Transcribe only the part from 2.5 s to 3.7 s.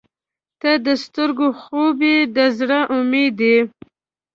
زړه امید یې.